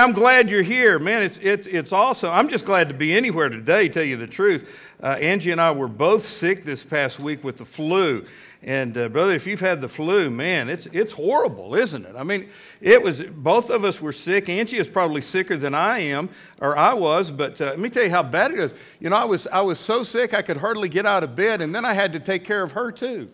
[0.00, 1.22] I'm glad you're here, man.
[1.22, 2.30] It's, it's, it's awesome.
[2.32, 4.72] I'm just glad to be anywhere today, tell you the truth.
[5.02, 8.24] Uh, Angie and I were both sick this past week with the flu.
[8.62, 12.14] And, uh, brother, if you've had the flu, man, it's, it's horrible, isn't it?
[12.14, 12.48] I mean,
[12.80, 14.48] it was, both of us were sick.
[14.48, 16.28] Angie is probably sicker than I am,
[16.60, 18.76] or I was, but uh, let me tell you how bad it is.
[19.00, 21.60] You know, I was, I was so sick I could hardly get out of bed,
[21.60, 23.26] and then I had to take care of her, too.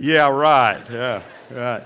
[0.00, 0.80] Yeah, right.
[0.88, 1.82] Yeah, right.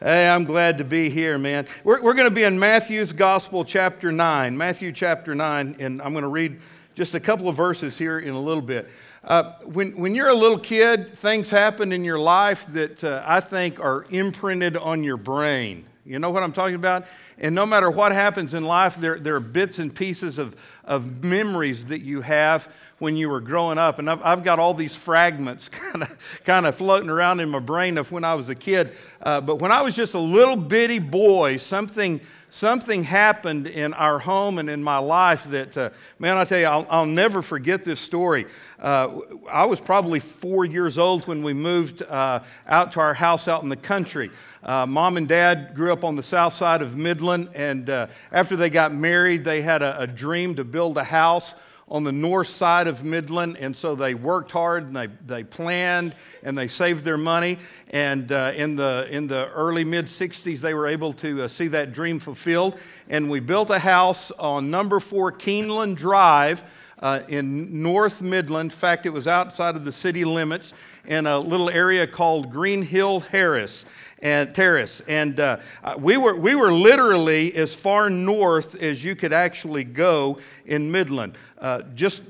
[0.00, 1.66] Hey, I'm glad to be here, man.
[1.84, 4.56] We're, we're going to be in Matthew's Gospel, chapter 9.
[4.56, 6.58] Matthew, chapter 9, and I'm going to read
[6.94, 8.88] just a couple of verses here in a little bit.
[9.22, 13.40] Uh, when, when you're a little kid, things happen in your life that uh, I
[13.40, 15.84] think are imprinted on your brain.
[16.06, 17.04] You know what I'm talking about?
[17.36, 21.22] And no matter what happens in life, there, there are bits and pieces of, of
[21.22, 22.72] memories that you have
[23.02, 23.98] when you were growing up.
[23.98, 27.58] And I've, I've got all these fragments kind of kind of floating around in my
[27.58, 28.92] brain of when I was a kid.
[29.20, 34.20] Uh, but when I was just a little bitty boy, something something happened in our
[34.20, 37.82] home and in my life that, uh, man, I tell you, I'll, I'll never forget
[37.82, 38.46] this story.
[38.78, 43.48] Uh, I was probably four years old when we moved uh, out to our house
[43.48, 44.30] out in the country.
[44.62, 48.54] Uh, mom and dad grew up on the south side of Midland, and uh, after
[48.54, 51.54] they got married, they had a, a dream to build a house
[51.88, 56.14] on the north side of Midland, and so they worked hard and they, they planned
[56.42, 57.58] and they saved their money.
[57.90, 61.68] And uh, in, the, in the early mid 60s, they were able to uh, see
[61.68, 62.78] that dream fulfilled.
[63.08, 66.62] And we built a house on number four Keeneland Drive.
[66.98, 68.70] Uh, in North Midland.
[68.70, 70.72] In fact, it was outside of the city limits
[71.04, 73.84] in a little area called Green Hill Harris
[74.22, 75.02] and Terrace.
[75.08, 75.58] And uh,
[75.98, 81.36] we, were, we were literally as far north as you could actually go in Midland.
[81.58, 82.22] Uh, just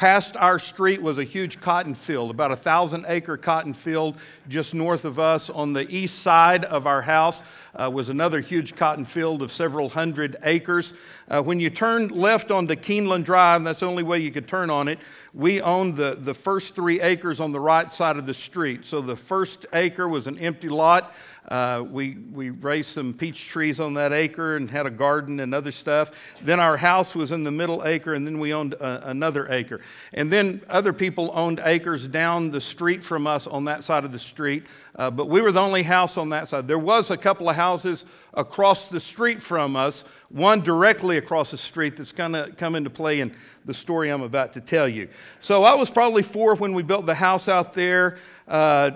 [0.00, 4.16] past our street was a huge cotton field, about a thousand acre cotton field
[4.48, 5.50] just north of us.
[5.50, 7.42] On the east side of our house
[7.74, 10.94] uh, was another huge cotton field of several hundred acres.
[11.28, 14.70] Uh, when you turned left onto Keeneland Drive, that's the only way you could turn
[14.70, 14.98] on it,
[15.34, 18.86] we owned the, the first three acres on the right side of the street.
[18.86, 21.12] So the first acre was an empty lot.
[21.50, 25.52] Uh, we, we raised some peach trees on that acre and had a garden and
[25.52, 26.12] other stuff.
[26.42, 29.80] Then our house was in the middle acre, and then we owned a, another acre.
[30.12, 34.12] And then other people owned acres down the street from us on that side of
[34.12, 34.62] the street,
[34.94, 36.68] uh, but we were the only house on that side.
[36.68, 41.56] There was a couple of houses across the street from us, one directly across the
[41.56, 43.34] street that's going to come into play in
[43.64, 45.08] the story I'm about to tell you.
[45.40, 48.18] So I was probably four when we built the house out there.
[48.50, 48.90] Uh,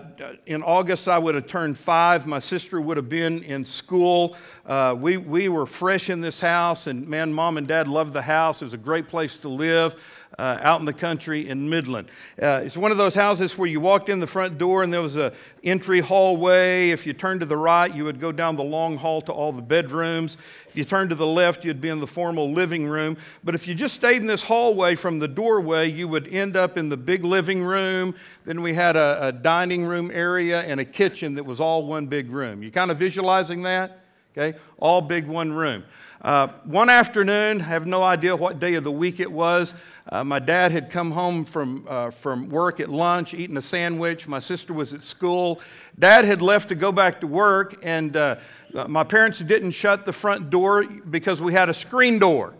[0.46, 2.26] in August, I would have turned five.
[2.26, 4.36] My sister would have been in school.
[4.66, 8.22] Uh, we, we were fresh in this house, and man, mom and dad loved the
[8.22, 8.62] house.
[8.62, 9.94] It was a great place to live
[10.38, 12.08] uh, out in the country in Midland.
[12.40, 15.00] Uh, it's one of those houses where you walked in the front door and there
[15.00, 16.90] was a entry hallway.
[16.90, 19.52] If you turned to the right, you would go down the long hall to all
[19.52, 20.36] the bedrooms.
[20.68, 23.16] If you turned to the left, you'd be in the formal living room.
[23.44, 26.76] But if you just stayed in this hallway from the doorway, you would end up
[26.76, 28.14] in the big living room.
[28.44, 32.06] Then we had a, a dining room area and a kitchen that was all one
[32.06, 32.62] big room.
[32.62, 34.00] You kind of visualizing that?
[34.36, 35.84] Okay, all big one room.
[36.20, 39.74] Uh, one afternoon, I have no idea what day of the week it was.
[40.10, 44.28] Uh, my dad had come home from, uh, from work at lunch, eating a sandwich.
[44.28, 45.60] My sister was at school.
[45.98, 48.36] Dad had left to go back to work, and uh,
[48.86, 52.52] my parents didn't shut the front door because we had a screen door.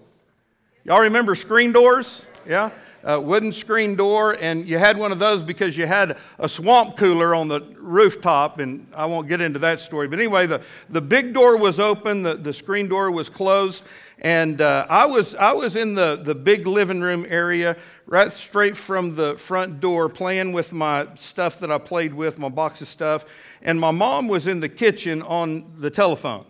[0.85, 2.25] Y'all remember screen doors?
[2.49, 2.71] Yeah?
[3.07, 7.35] Wooden screen door, and you had one of those because you had a swamp cooler
[7.35, 10.09] on the rooftop, and I won't get into that story.
[10.09, 13.83] But anyway, the, the big door was open, the, the screen door was closed,
[14.25, 17.77] and uh, I, was, I was in the, the big living room area,
[18.07, 22.49] right straight from the front door, playing with my stuff that I played with, my
[22.49, 23.27] box of stuff.
[23.61, 26.47] And my mom was in the kitchen on the telephone,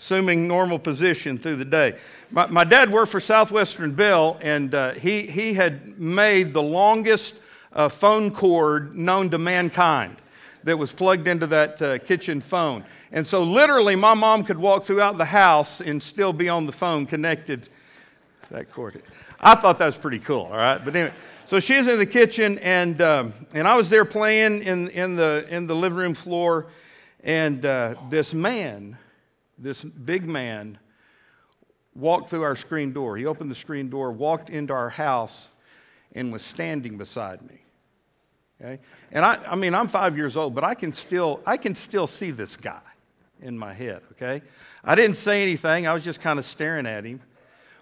[0.00, 1.94] assuming normal position through the day.
[2.32, 7.36] My, my dad worked for Southwestern Bell, and uh, he, he had made the longest
[7.72, 10.16] uh, phone cord known to mankind
[10.64, 12.84] that was plugged into that uh, kitchen phone.
[13.12, 16.72] And so, literally, my mom could walk throughout the house and still be on the
[16.72, 17.68] phone connected
[18.50, 19.02] that cord.
[19.40, 20.84] I thought that was pretty cool, all right?
[20.84, 21.14] But anyway,
[21.46, 25.46] so she's in the kitchen, and, um, and I was there playing in, in, the,
[25.48, 26.66] in the living room floor,
[27.24, 28.98] and uh, this man,
[29.56, 30.78] this big man,
[31.94, 33.16] walked through our screen door.
[33.16, 35.48] He opened the screen door, walked into our house,
[36.14, 37.62] and was standing beside me.
[38.60, 38.78] Okay?
[39.12, 42.06] And I, I mean, I'm five years old, but I can still, I can still
[42.06, 42.80] see this guy
[43.40, 44.42] in my head, okay?
[44.84, 47.20] I didn't say anything, I was just kind of staring at him.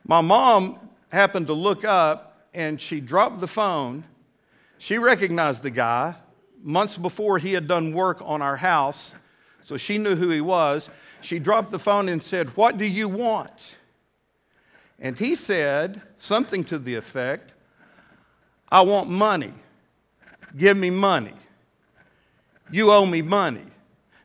[0.07, 0.79] My mom
[1.11, 4.05] happened to look up and she dropped the phone.
[4.79, 6.15] She recognized the guy,
[6.63, 9.15] months before he had done work on our house,
[9.63, 10.89] so she knew who he was.
[11.21, 13.77] She dropped the phone and said, What do you want?
[15.01, 17.53] And he said something to the effect,
[18.71, 19.53] I want money.
[20.57, 21.35] Give me money.
[22.71, 23.65] You owe me money.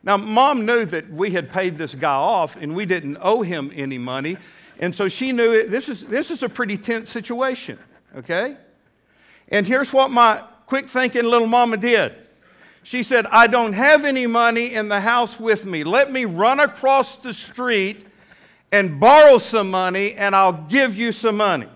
[0.03, 3.71] Now, mom knew that we had paid this guy off and we didn't owe him
[3.73, 4.37] any money.
[4.79, 7.79] And so she knew it, this, is, this is a pretty tense situation,
[8.15, 8.57] okay?
[9.47, 12.13] And here's what my quick thinking little mama did.
[12.83, 15.85] She said, I don't have any money in the house with me.
[15.85, 18.05] Let me run across the street
[18.73, 21.67] and borrow some money, and I'll give you some money.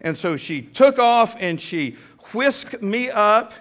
[0.00, 1.96] And so she took off and she
[2.32, 3.54] whisked me up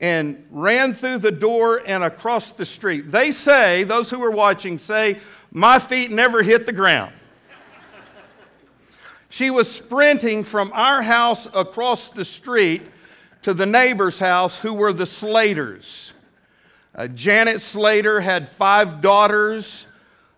[0.00, 3.10] and ran through the door and across the street.
[3.10, 5.18] They say, those who were watching say,
[5.50, 7.12] my feet never hit the ground.
[9.28, 12.82] she was sprinting from our house across the street
[13.42, 16.12] to the neighbor's house, who were the Slaters.
[16.94, 19.86] Uh, Janet Slater had five daughters,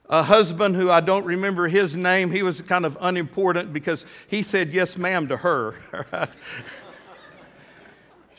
[0.09, 2.31] a husband who I don't remember his name.
[2.31, 5.75] He was kind of unimportant because he said yes, ma'am, to her.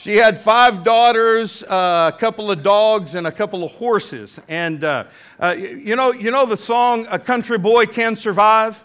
[0.01, 4.39] She had five daughters, uh, a couple of dogs, and a couple of horses.
[4.47, 5.03] And uh,
[5.39, 8.83] uh, you, know, you know the song, A Country Boy Can Survive?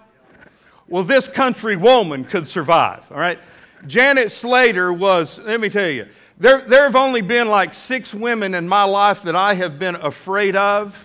[0.88, 3.38] Well, this country woman could survive, all right?
[3.86, 6.06] Janet Slater was, let me tell you,
[6.38, 9.94] there, there have only been like six women in my life that I have been
[9.94, 11.02] afraid of.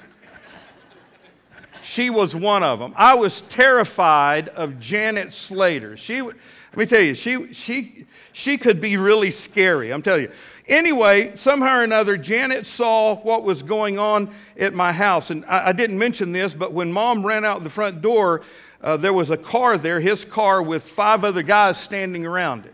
[1.83, 2.93] She was one of them.
[2.97, 5.95] I was terrified of Janet Slater.
[5.95, 6.35] She, let
[6.75, 10.31] me tell you, she, she, she could be really scary, I'm telling you.
[10.67, 15.29] Anyway, somehow or another, Janet saw what was going on at my house.
[15.29, 18.41] And I, I didn't mention this, but when mom ran out the front door,
[18.81, 22.73] uh, there was a car there, his car, with five other guys standing around it.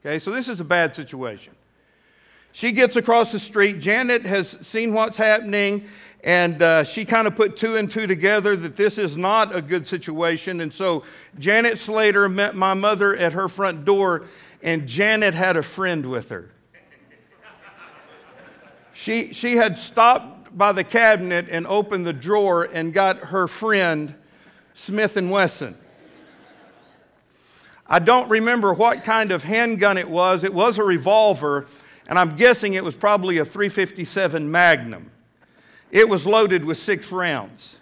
[0.00, 1.54] Okay, so this is a bad situation.
[2.52, 3.78] She gets across the street.
[3.78, 5.86] Janet has seen what's happening,
[6.24, 9.62] and uh, she kind of put two and two together that this is not a
[9.62, 10.60] good situation.
[10.60, 11.04] And so
[11.38, 14.26] Janet Slater met my mother at her front door,
[14.62, 16.50] and Janet had a friend with her.
[18.92, 24.12] She, she had stopped by the cabinet and opened the drawer and got her friend,
[24.74, 25.76] Smith and Wesson.
[27.86, 30.42] I don't remember what kind of handgun it was.
[30.42, 31.66] It was a revolver,
[32.08, 35.10] and I'm guessing it was probably a 357 Magnum.
[35.90, 37.78] It was loaded with six rounds.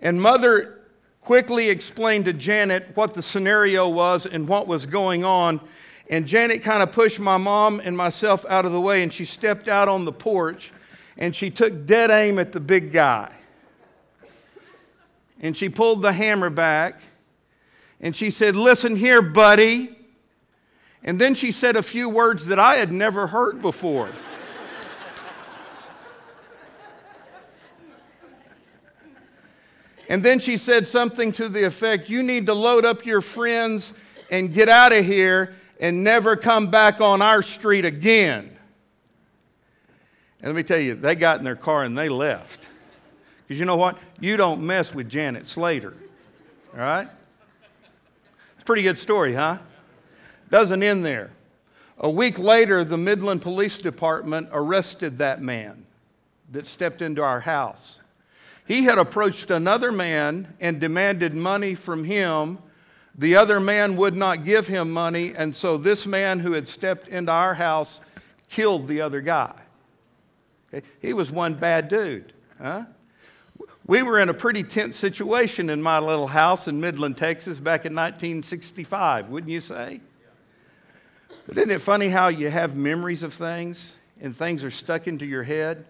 [0.00, 0.80] And mother
[1.22, 5.60] quickly explained to Janet what the scenario was and what was going on.
[6.08, 9.24] And Janet kind of pushed my mom and myself out of the way, and she
[9.24, 10.72] stepped out on the porch
[11.18, 13.34] and she took dead aim at the big guy.
[15.40, 17.00] And she pulled the hammer back
[18.00, 19.95] and she said, Listen here, buddy.
[21.06, 24.10] And then she said a few words that I had never heard before.
[30.08, 33.94] and then she said something to the effect You need to load up your friends
[34.32, 38.56] and get out of here and never come back on our street again.
[40.40, 42.66] And let me tell you, they got in their car and they left.
[43.46, 43.96] Because you know what?
[44.18, 45.94] You don't mess with Janet Slater.
[46.74, 47.08] All right?
[48.54, 49.58] It's a pretty good story, huh?
[50.50, 51.30] Doesn't end there.
[51.98, 55.86] A week later, the Midland Police Department arrested that man
[56.52, 58.00] that stepped into our house.
[58.66, 62.58] He had approached another man and demanded money from him.
[63.14, 67.08] The other man would not give him money, and so this man who had stepped
[67.08, 68.00] into our house
[68.50, 69.54] killed the other guy.
[71.00, 72.32] He was one bad dude.
[72.60, 72.84] Huh?
[73.86, 77.86] We were in a pretty tense situation in my little house in Midland, Texas back
[77.86, 80.00] in 1965, wouldn't you say?
[81.46, 85.24] But isn't it funny how you have memories of things and things are stuck into
[85.24, 85.84] your head?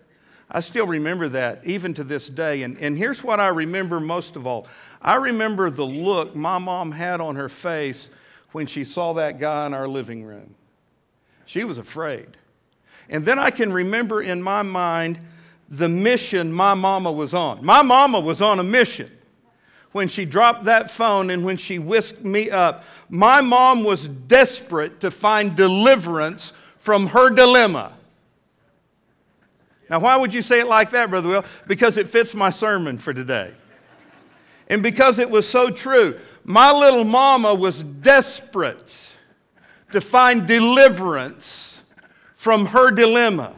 [0.50, 2.62] I still remember that even to this day.
[2.62, 4.68] And, and here's what I remember most of all
[5.00, 8.10] I remember the look my mom had on her face
[8.52, 10.54] when she saw that guy in our living room.
[11.46, 12.28] She was afraid.
[13.08, 15.20] And then I can remember in my mind
[15.68, 17.64] the mission my mama was on.
[17.64, 19.15] My mama was on a mission
[19.96, 22.84] when she dropped that phone and when she whisked me up.
[23.08, 27.94] My mom was desperate to find deliverance from her dilemma.
[29.88, 31.44] Now, why would you say it like that, Brother Will?
[31.66, 33.54] Because it fits my sermon for today.
[34.68, 36.20] And because it was so true.
[36.44, 39.12] My little mama was desperate
[39.92, 41.82] to find deliverance
[42.34, 43.54] from her dilemma.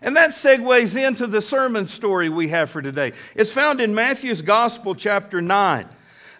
[0.00, 3.12] And that segues into the sermon story we have for today.
[3.34, 5.88] It's found in Matthew's Gospel, chapter 9.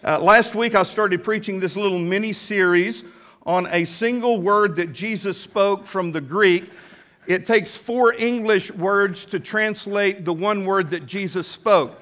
[0.01, 3.03] Uh, last week, I started preaching this little mini series
[3.45, 6.71] on a single word that Jesus spoke from the Greek.
[7.27, 12.01] it takes four English words to translate the one word that Jesus spoke.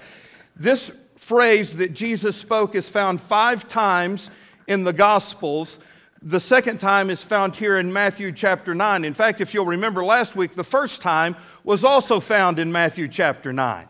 [0.55, 4.29] This phrase that Jesus spoke is found five times
[4.67, 5.79] in the Gospels.
[6.27, 9.05] The second time is found here in Matthew chapter 9.
[9.05, 13.07] In fact, if you'll remember last week, the first time was also found in Matthew
[13.07, 13.87] chapter 9.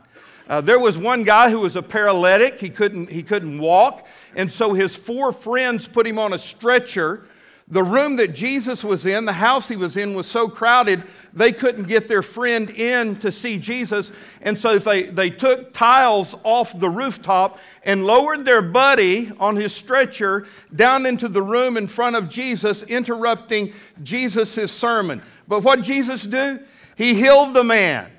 [0.47, 2.59] Uh, there was one guy who was a paralytic.
[2.59, 4.05] He couldn't, he couldn't walk.
[4.35, 7.25] And so his four friends put him on a stretcher.
[7.69, 11.51] The room that Jesus was in, the house he was in, was so crowded they
[11.51, 14.13] couldn't get their friend in to see Jesus.
[14.41, 19.73] And so they, they took tiles off the rooftop and lowered their buddy on his
[19.73, 25.21] stretcher down into the room in front of Jesus, interrupting Jesus' sermon.
[25.45, 26.61] But what Jesus do?
[26.95, 28.09] He healed the man.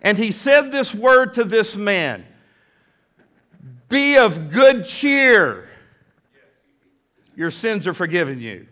[0.00, 2.24] And he said this word to this man
[3.90, 5.68] Be of good cheer.
[7.42, 8.68] Your sins are forgiven you.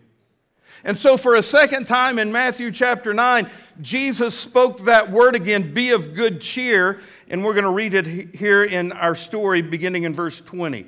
[0.85, 3.49] And so, for a second time in Matthew chapter 9,
[3.81, 7.01] Jesus spoke that word again, be of good cheer.
[7.27, 10.85] And we're going to read it here in our story, beginning in verse 20.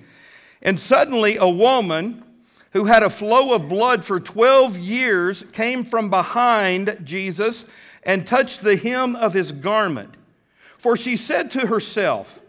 [0.61, 2.23] And suddenly, a woman
[2.71, 7.65] who had a flow of blood for 12 years came from behind Jesus
[8.03, 10.15] and touched the hem of his garment.
[10.77, 12.39] For she said to herself,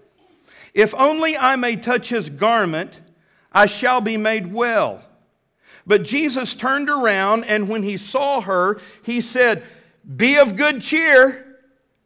[0.74, 3.00] If only I may touch his garment,
[3.54, 5.03] I shall be made well.
[5.86, 9.62] But Jesus turned around, and when he saw her, he said,
[10.16, 11.58] Be of good cheer,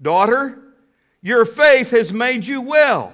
[0.03, 0.59] daughter,
[1.23, 3.13] your faith has made you well.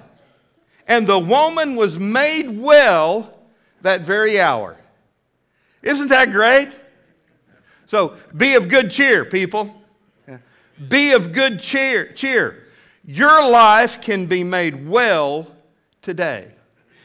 [0.87, 3.33] And the woman was made well
[3.81, 4.77] that very hour.
[5.81, 6.69] Isn't that great?
[7.85, 9.73] So be of good cheer, people.
[10.89, 12.11] Be of good cheer.
[12.13, 12.67] cheer.
[13.05, 15.47] Your life can be made well
[16.01, 16.51] today.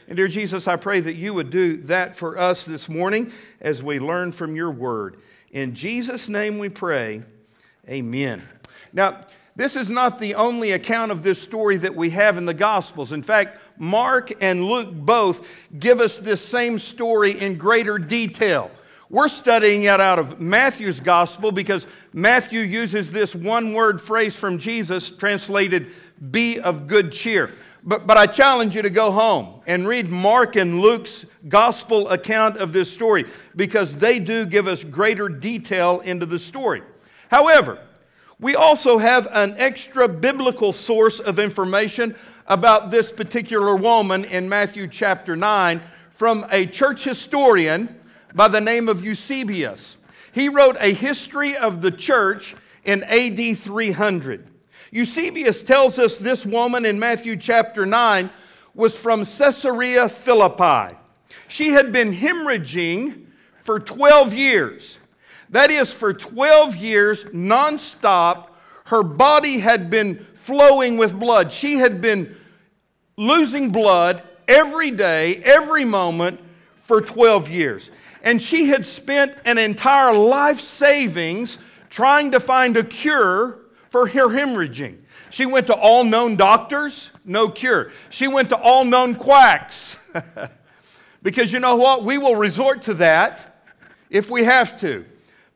[0.07, 3.81] And dear Jesus, I pray that you would do that for us this morning as
[3.81, 5.17] we learn from your word.
[5.51, 7.23] In Jesus' name we pray,
[7.87, 8.41] amen.
[8.93, 9.21] Now,
[9.55, 13.11] this is not the only account of this story that we have in the Gospels.
[13.11, 15.47] In fact, Mark and Luke both
[15.79, 18.71] give us this same story in greater detail.
[19.09, 24.57] We're studying it out of Matthew's gospel because Matthew uses this one word phrase from
[24.57, 25.87] Jesus translated,
[26.31, 27.51] be of good cheer.
[27.83, 32.57] But, but I challenge you to go home and read Mark and Luke's gospel account
[32.57, 36.83] of this story because they do give us greater detail into the story.
[37.29, 37.79] However,
[38.39, 42.15] we also have an extra biblical source of information
[42.47, 47.95] about this particular woman in Matthew chapter 9 from a church historian
[48.35, 49.97] by the name of Eusebius.
[50.33, 54.47] He wrote a history of the church in AD 300.
[54.91, 58.29] Eusebius tells us this woman in Matthew chapter 9
[58.73, 60.95] was from Caesarea Philippi.
[61.47, 63.25] She had been hemorrhaging
[63.63, 64.97] for 12 years.
[65.49, 68.49] That is, for 12 years, nonstop,
[68.85, 71.51] her body had been flowing with blood.
[71.51, 72.35] She had been
[73.17, 76.39] losing blood every day, every moment
[76.83, 77.89] for 12 years
[78.23, 81.57] and she had spent an entire life savings
[81.89, 83.59] trying to find a cure
[83.91, 84.97] for her hemorrhaging.
[85.29, 87.91] She went to all known doctors, no cure.
[88.09, 89.97] She went to all known quacks.
[91.21, 92.05] because you know what?
[92.05, 93.65] We will resort to that
[94.09, 95.05] if we have to.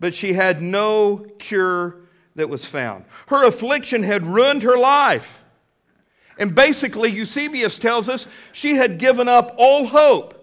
[0.01, 2.01] But she had no cure
[2.35, 3.05] that was found.
[3.27, 5.41] Her affliction had ruined her life.
[6.37, 10.33] And basically, Eusebius tells us she had given up all hope.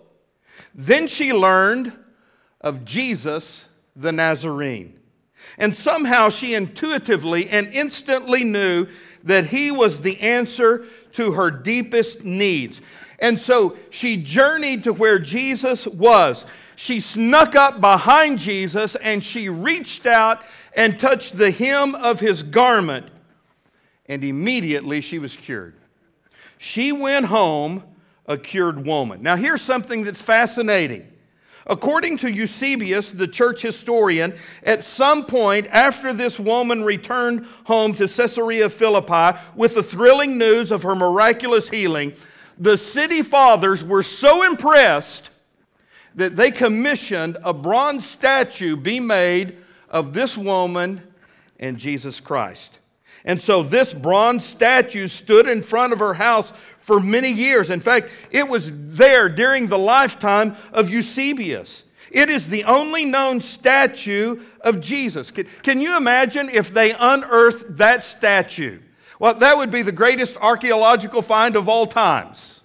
[0.74, 1.92] Then she learned
[2.62, 4.98] of Jesus the Nazarene.
[5.58, 8.86] And somehow she intuitively and instantly knew
[9.24, 12.80] that he was the answer to her deepest needs.
[13.18, 16.44] And so she journeyed to where Jesus was.
[16.74, 20.42] She snuck up behind Jesus and she reached out
[20.74, 23.06] and touched the hem of his garment.
[24.06, 25.74] And immediately she was cured.
[26.58, 27.84] She went home
[28.26, 29.22] a cured woman.
[29.22, 31.11] Now, here's something that's fascinating.
[31.66, 38.08] According to Eusebius, the church historian, at some point after this woman returned home to
[38.08, 42.14] Caesarea Philippi with the thrilling news of her miraculous healing,
[42.58, 45.30] the city fathers were so impressed
[46.14, 49.56] that they commissioned a bronze statue be made
[49.88, 51.02] of this woman
[51.58, 52.78] and Jesus Christ.
[53.24, 57.70] And so this bronze statue stood in front of her house for many years.
[57.70, 61.84] In fact, it was there during the lifetime of Eusebius.
[62.10, 65.30] It is the only known statue of Jesus.
[65.30, 68.80] Can, can, you imagine if they unearthed that statue?
[69.18, 72.61] Well, that would be the greatest archaeological find of all times.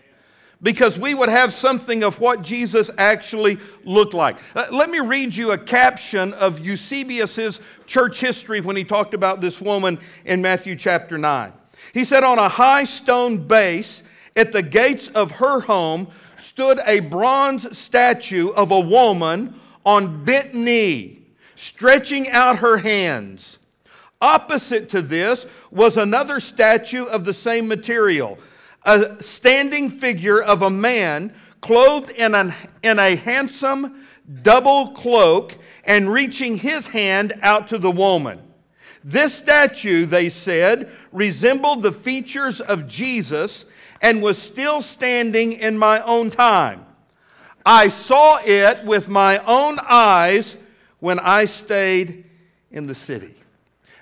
[0.62, 4.38] Because we would have something of what Jesus actually looked like.
[4.56, 9.40] Uh, let me read you a caption of Eusebius's church history when he talked about
[9.40, 11.54] this woman in Matthew chapter 9.
[11.94, 14.02] He said, On a high stone base
[14.36, 20.54] at the gates of her home stood a bronze statue of a woman on bent
[20.54, 21.22] knee,
[21.56, 23.60] stretching out her hands.
[24.20, 28.40] Opposite to this was another statue of the same material
[28.88, 32.34] a standing figure of a man clothed in,
[32.82, 34.08] in a handsome
[34.42, 38.42] double cloak and reaching his hand out to the woman.
[39.04, 43.66] This statue, they said, resembled the features of Jesus
[44.02, 46.86] and was still standing in my own time.
[47.66, 50.56] I saw it with my own eyes
[51.00, 52.26] when I stayed
[52.72, 53.37] in the city.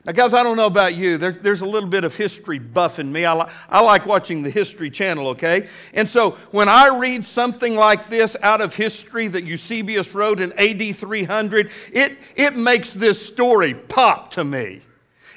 [0.06, 1.18] Now, guys, I don't know about you.
[1.18, 3.26] There, there's a little bit of history buff in me.
[3.26, 5.68] I, li- I like watching the History Channel, okay?
[5.96, 10.54] And so when I read something like this out of history that Eusebius wrote in
[10.60, 14.82] AD 300, it, it makes this story pop to me.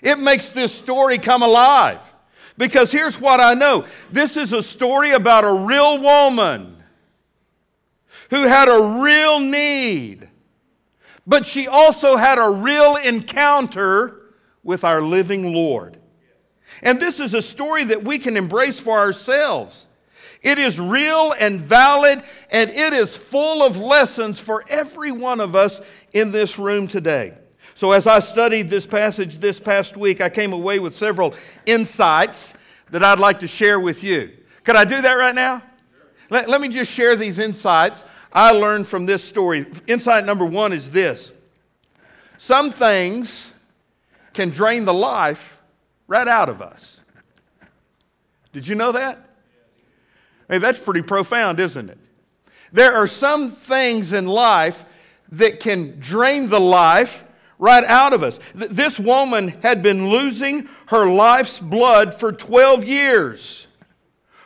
[0.02, 2.02] It makes this story come alive.
[2.58, 6.76] Because here's what I know this is a story about a real woman
[8.28, 10.28] who had a real need,
[11.26, 14.27] but she also had a real encounter
[14.68, 15.96] with our living Lord.
[16.82, 19.86] And this is a story that we can embrace for ourselves.
[20.42, 25.56] It is real and valid, and it is full of lessons for every one of
[25.56, 25.80] us
[26.12, 27.32] in this room today.
[27.74, 31.32] So, as I studied this passage this past week, I came away with several
[31.64, 32.52] insights
[32.90, 34.32] that I'd like to share with you.
[34.64, 35.62] Could I do that right now?
[36.28, 39.64] Let, let me just share these insights I learned from this story.
[39.86, 41.32] Insight number one is this
[42.36, 43.54] some things
[44.38, 45.60] can drain the life
[46.06, 47.00] right out of us.
[48.52, 49.18] Did you know that?
[50.48, 51.98] Hey, that's pretty profound, isn't it?
[52.72, 54.84] There are some things in life
[55.32, 57.24] that can drain the life
[57.58, 58.38] right out of us.
[58.54, 63.66] This woman had been losing her life's blood for 12 years.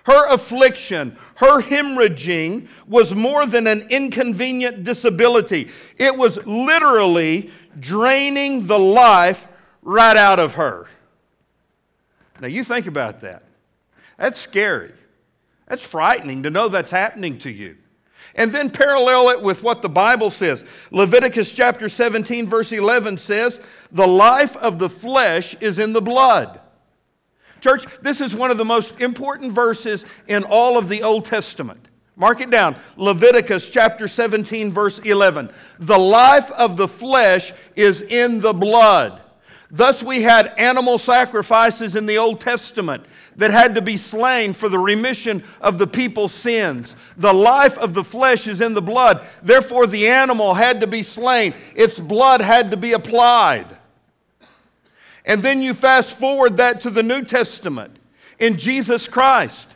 [0.04, 5.68] Her affliction, her hemorrhaging was more than an inconvenient disability.
[5.98, 9.48] It was literally draining the life
[9.82, 10.86] right out of her.
[12.40, 13.44] Now, you think about that.
[14.16, 14.92] That's scary.
[15.66, 17.76] That's frightening to know that's happening to you.
[18.34, 20.64] And then parallel it with what the Bible says.
[20.90, 26.60] Leviticus chapter 17, verse 11 says, The life of the flesh is in the blood.
[27.60, 31.88] Church, this is one of the most important verses in all of the Old Testament.
[32.16, 32.76] Mark it down.
[32.96, 35.50] Leviticus chapter 17, verse 11.
[35.78, 39.22] The life of the flesh is in the blood.
[39.74, 43.06] Thus, we had animal sacrifices in the Old Testament
[43.36, 46.94] that had to be slain for the remission of the people's sins.
[47.16, 49.24] The life of the flesh is in the blood.
[49.42, 53.78] Therefore, the animal had to be slain, its blood had to be applied.
[55.24, 57.96] And then you fast forward that to the New Testament
[58.38, 59.68] in Jesus Christ.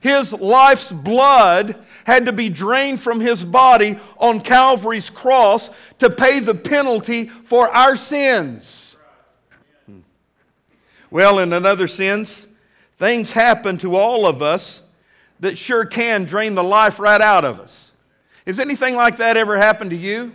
[0.00, 6.38] His life's blood had to be drained from his body on Calvary's cross to pay
[6.38, 8.81] the penalty for our sins.
[11.12, 12.46] Well, in another sense,
[12.96, 14.82] things happen to all of us
[15.40, 17.92] that sure can drain the life right out of us.
[18.46, 20.32] Has anything like that ever happened to you?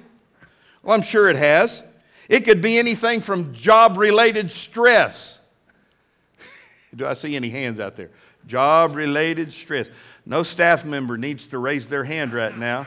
[0.84, 1.82] Well, I'm sure it has.
[2.30, 5.40] It could be anything from job related stress.
[6.96, 8.12] Do I see any hands out there?
[8.46, 9.90] Job related stress.
[10.28, 12.86] No staff member needs to raise their hand right now.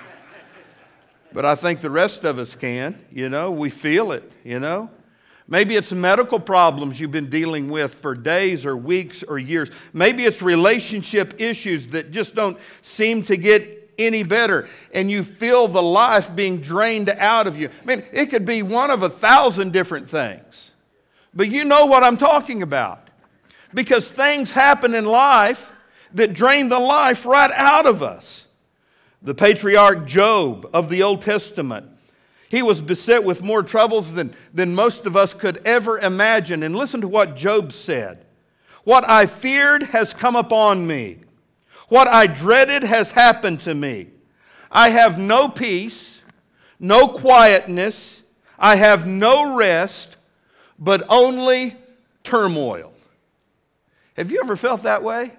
[1.32, 3.04] But I think the rest of us can.
[3.10, 4.90] You know, we feel it, you know.
[5.50, 9.68] Maybe it's medical problems you've been dealing with for days or weeks or years.
[9.92, 15.66] Maybe it's relationship issues that just don't seem to get any better and you feel
[15.66, 17.68] the life being drained out of you.
[17.68, 20.70] I mean, it could be one of a thousand different things.
[21.34, 23.08] But you know what I'm talking about.
[23.74, 25.72] Because things happen in life
[26.14, 28.46] that drain the life right out of us.
[29.22, 31.90] The patriarch Job of the Old Testament
[32.50, 36.64] he was beset with more troubles than, than most of us could ever imagine.
[36.64, 38.26] And listen to what Job said
[38.82, 41.18] What I feared has come upon me,
[41.88, 44.08] what I dreaded has happened to me.
[44.70, 46.22] I have no peace,
[46.80, 48.22] no quietness,
[48.58, 50.16] I have no rest,
[50.76, 51.76] but only
[52.24, 52.92] turmoil.
[54.16, 55.32] Have you ever felt that way?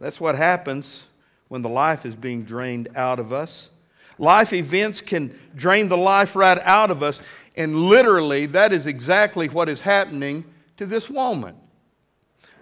[0.00, 1.06] That's what happens
[1.48, 3.70] when the life is being drained out of us.
[4.18, 7.20] Life events can drain the life right out of us.
[7.56, 10.44] And literally, that is exactly what is happening
[10.76, 11.56] to this woman.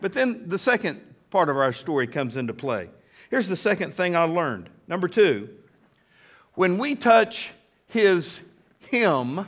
[0.00, 2.90] But then the second part of our story comes into play.
[3.30, 4.70] Here's the second thing I learned.
[4.86, 5.48] Number two,
[6.54, 7.52] when we touch
[7.88, 8.42] his
[8.90, 9.46] hem,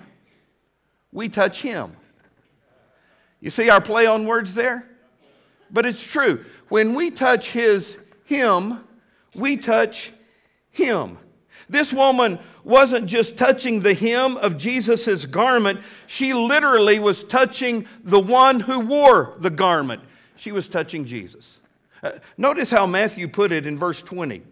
[1.12, 1.96] we touch him.
[3.40, 4.84] You see our play on words there?
[5.70, 6.44] But it's true.
[6.68, 8.84] When we touch his hem,
[9.34, 10.12] we touch
[10.70, 11.18] him.
[11.68, 18.20] This woman wasn't just touching the hem of Jesus' garment, she literally was touching the
[18.20, 20.02] one who wore the garment.
[20.36, 21.58] She was touching Jesus.
[22.02, 24.42] Uh, notice how Matthew put it in verse 20.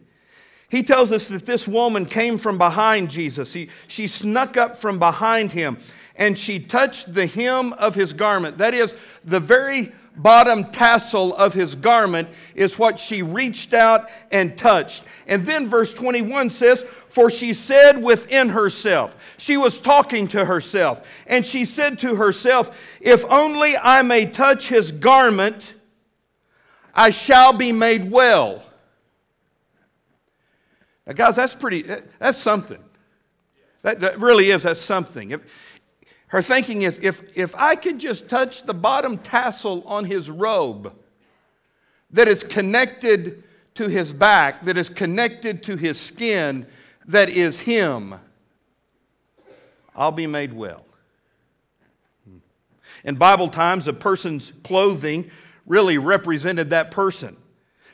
[0.69, 3.53] He tells us that this woman came from behind Jesus.
[3.53, 5.79] He, she snuck up from behind him
[6.17, 8.59] and she touched the hem of his garment.
[8.59, 14.57] That is, the very bottom tassel of his garment is what she reached out and
[14.57, 15.05] touched.
[15.27, 21.07] And then verse 21 says, For she said within herself, she was talking to herself,
[21.27, 25.75] and she said to herself, If only I may touch his garment,
[26.95, 28.63] I shall be made well.
[31.07, 31.83] Now, guys, that's pretty,
[32.19, 32.83] that's something.
[33.83, 35.31] That, that really is, that's something.
[35.31, 35.43] If,
[36.29, 40.93] her thinking is if, if I could just touch the bottom tassel on his robe
[42.11, 46.67] that is connected to his back, that is connected to his skin,
[47.07, 48.15] that is him,
[49.95, 50.85] I'll be made well.
[53.05, 55.31] In Bible times, a person's clothing
[55.65, 57.37] really represented that person.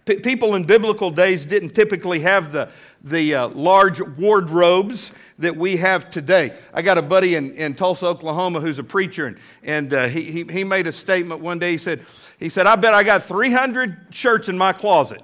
[0.04, 2.68] P- people in biblical days didn't typically have the,
[3.04, 6.52] the uh, large wardrobes that we have today.
[6.74, 10.44] I got a buddy in, in Tulsa, Oklahoma, who's a preacher, and, and uh, he,
[10.44, 11.72] he, made a statement one day.
[11.72, 12.02] He said,
[12.38, 15.22] he said, I bet I got 300 shirts in my closet.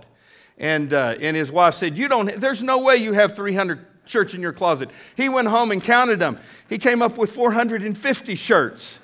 [0.58, 4.34] And, uh, and his wife said, you don't, there's no way you have 300 shirts
[4.34, 4.90] in your closet.
[5.16, 6.38] He went home and counted them.
[6.68, 8.98] He came up with 450 shirts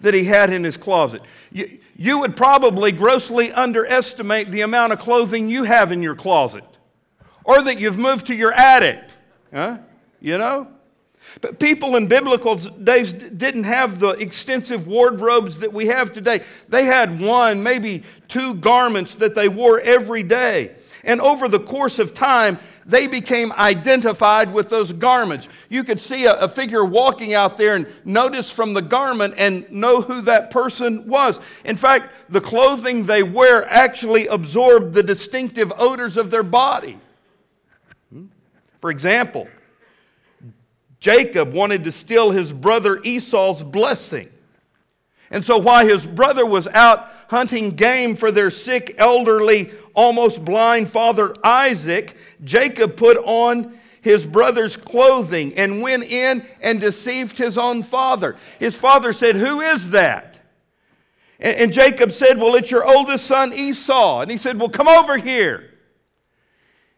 [0.00, 1.22] that he had in his closet.
[1.52, 6.64] You, you would probably grossly underestimate the amount of clothing you have in your closet
[7.44, 9.00] or that you've moved to your attic.
[9.52, 9.78] Huh?
[10.20, 10.68] You know?
[11.40, 16.40] But people in biblical days didn't have the extensive wardrobes that we have today.
[16.68, 20.74] They had one, maybe two garments that they wore every day.
[21.04, 25.48] And over the course of time, they became identified with those garments.
[25.68, 29.70] You could see a, a, figure walking out there and notice from the garment and
[29.70, 31.38] know who that person was.
[31.64, 36.98] In fact, the clothing they wear actually absorbed the distinctive odors of their body.
[38.80, 39.46] For example,
[40.98, 44.28] Jacob wanted to steal his brother Esau's blessing.
[45.30, 50.88] And so while his brother was out hunting game for their sick, elderly, almost blind
[50.88, 57.82] father Isaac, Jacob put on his brother's clothing and went in and deceived his own
[57.82, 58.36] father.
[58.58, 60.40] His father said, Who is that?
[61.38, 64.20] And, and Jacob said, Well, it's your oldest son Esau.
[64.20, 65.70] And he said, Well, come over here.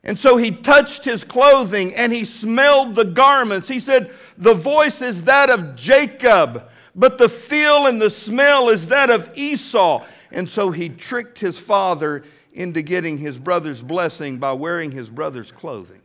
[0.02, 3.68] And so he touched his clothing and he smelled the garments.
[3.68, 8.88] He said, The voice is that of Jacob, but the feel and the smell is
[8.88, 10.04] that of Esau.
[10.30, 15.52] And so he tricked his father into getting his brother's blessing by wearing his brother's
[15.52, 16.00] clothing.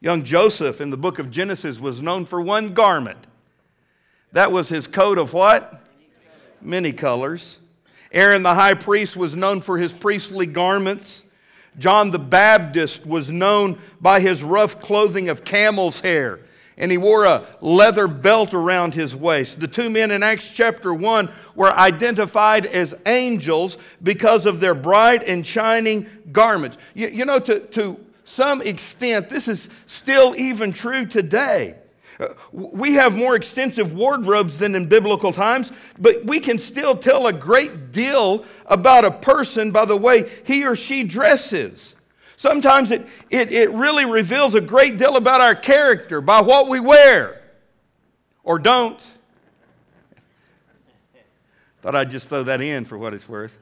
[0.00, 3.18] Young Joseph in the book of Genesis was known for one garment.
[4.32, 5.82] That was his coat of what?
[6.60, 7.58] Many colors.
[8.12, 11.24] Aaron the high priest was known for his priestly garments.
[11.78, 16.40] John the Baptist was known by his rough clothing of camel's hair
[16.78, 19.60] and he wore a leather belt around his waist.
[19.60, 25.22] The two men in Acts chapter 1 were identified as angels because of their bright
[25.22, 26.76] and shining garments.
[26.94, 31.76] You, you know, to, to some extent, this is still even true today.
[32.20, 37.26] Uh, we have more extensive wardrobes than in biblical times, but we can still tell
[37.26, 41.95] a great deal about a person by the way he or she dresses.
[42.36, 46.80] Sometimes it, it, it really reveals a great deal about our character by what we
[46.80, 47.40] wear
[48.44, 49.00] or don't.
[51.80, 53.56] Thought I'd just throw that in for what it's worth.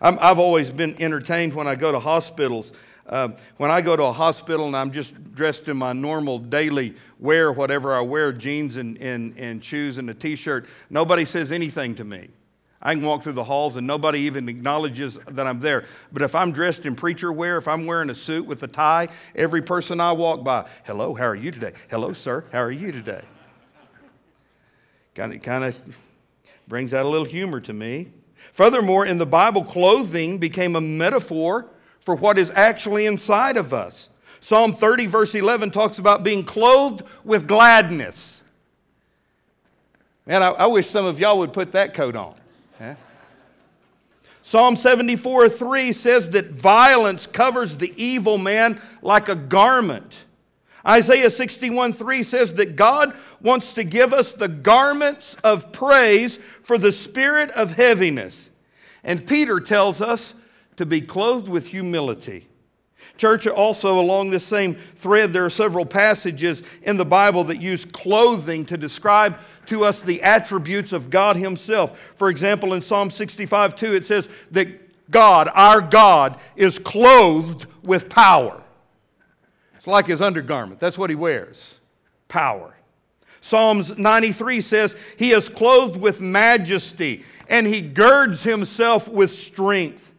[0.00, 2.72] i have always been entertained when I go to hospitals.
[3.06, 6.94] Uh, when I go to a hospital and I'm just dressed in my normal daily
[7.18, 11.52] wear, whatever I wear, jeans and, and, and shoes and a t shirt, nobody says
[11.52, 12.28] anything to me.
[12.84, 15.86] I can walk through the halls and nobody even acknowledges that I'm there.
[16.12, 19.08] But if I'm dressed in preacher wear, if I'm wearing a suit with a tie,
[19.34, 21.72] every person I walk by, hello, how are you today?
[21.88, 23.22] Hello, sir, how are you today?
[25.14, 25.76] Kind of, kind of
[26.68, 28.08] brings out a little humor to me.
[28.52, 31.66] Furthermore, in the Bible, clothing became a metaphor
[32.00, 34.10] for what is actually inside of us.
[34.40, 38.42] Psalm 30, verse 11, talks about being clothed with gladness.
[40.26, 42.34] Man, I, I wish some of y'all would put that coat on.
[44.46, 50.26] Psalm 74 3 says that violence covers the evil man like a garment.
[50.86, 56.76] Isaiah 61 3 says that God wants to give us the garments of praise for
[56.76, 58.50] the spirit of heaviness.
[59.02, 60.34] And Peter tells us
[60.76, 62.46] to be clothed with humility.
[63.16, 67.84] Church, also along this same thread, there are several passages in the Bible that use
[67.84, 71.98] clothing to describe to us the attributes of God Himself.
[72.16, 78.08] For example, in Psalm 65 2, it says that God, our God, is clothed with
[78.08, 78.60] power.
[79.76, 80.80] It's like his undergarment.
[80.80, 81.78] That's what he wears
[82.26, 82.74] power.
[83.42, 90.13] Psalms 93 says, He is clothed with majesty and he girds himself with strength.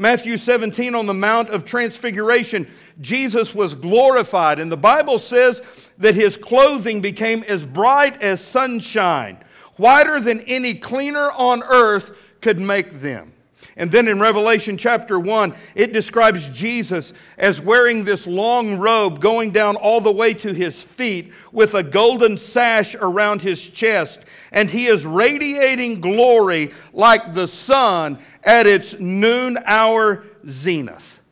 [0.00, 2.66] Matthew 17 on the Mount of Transfiguration,
[3.02, 5.60] Jesus was glorified, and the Bible says
[5.98, 9.36] that his clothing became as bright as sunshine,
[9.76, 13.34] whiter than any cleaner on earth could make them.
[13.80, 19.52] And then in Revelation chapter 1, it describes Jesus as wearing this long robe going
[19.52, 24.20] down all the way to his feet with a golden sash around his chest.
[24.52, 31.22] And he is radiating glory like the sun at its noon hour zenith.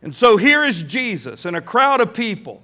[0.00, 2.62] And so here is Jesus and a crowd of people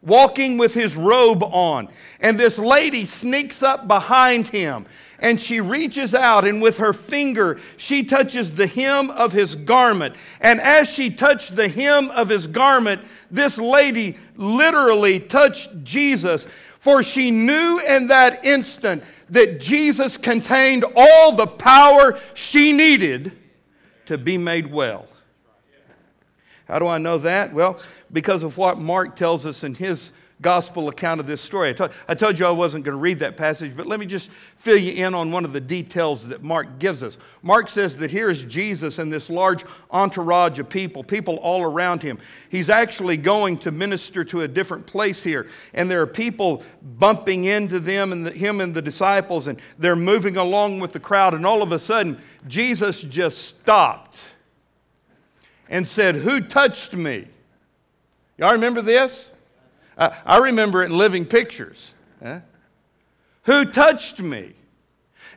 [0.00, 1.88] walking with his robe on.
[2.20, 4.86] And this lady sneaks up behind him
[5.22, 10.16] and she reaches out and with her finger she touches the hem of his garment.
[10.40, 16.46] And as she touched the hem of his garment, this lady literally touched Jesus,
[16.78, 23.32] for she knew in that instant that Jesus contained all the power she needed
[24.06, 25.06] to be made well.
[26.66, 27.52] How do I know that?
[27.52, 27.80] Well,
[28.12, 30.10] because of what Mark tells us in his
[30.42, 31.74] gospel account of this story.
[32.08, 34.76] I told, you I wasn't going to read that passage, but let me just fill
[34.76, 37.16] you in on one of the details that Mark gives us.
[37.42, 42.02] Mark says that here is Jesus and this large entourage of people, people all around
[42.02, 42.18] him.
[42.50, 46.62] He's actually going to minister to a different place here, and there are people
[46.98, 51.00] bumping into them and the, him and the disciples, and they're moving along with the
[51.00, 54.30] crowd, and all of a sudden, Jesus just stopped
[55.68, 57.28] and said, Who touched me?
[58.38, 59.30] Y'all remember this?
[59.96, 61.94] I remember it in living pictures.
[62.22, 62.40] Huh?
[63.44, 64.54] Who touched me?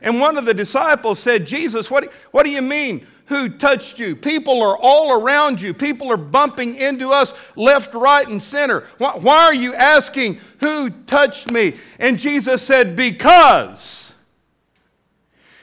[0.00, 3.06] And one of the disciples said, Jesus, what, what do you mean?
[3.26, 4.14] Who touched you?
[4.14, 5.74] People are all around you.
[5.74, 8.84] People are bumping into us left, right, and center.
[8.98, 11.74] Why, why are you asking, Who touched me?
[11.98, 14.12] And Jesus said, Because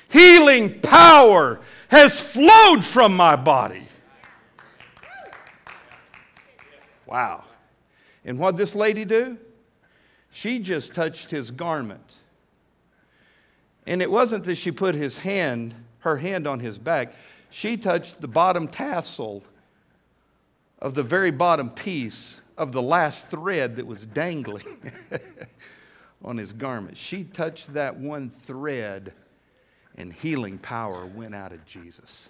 [0.10, 3.88] healing power has flowed from my body.
[7.06, 7.42] Wow.
[8.26, 9.38] And what did this lady do?
[10.32, 12.16] She just touched his garment.
[13.86, 17.14] And it wasn't that she put his hand, her hand on his back.
[17.50, 19.44] She touched the bottom tassel
[20.80, 24.92] of the very bottom piece of the last thread that was dangling
[26.24, 26.98] on his garment.
[26.98, 29.14] She touched that one thread,
[29.98, 32.30] and healing power went out of Jesus.